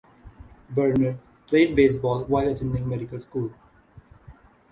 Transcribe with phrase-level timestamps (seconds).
[0.71, 3.53] Bernard played baseball while attending medical school.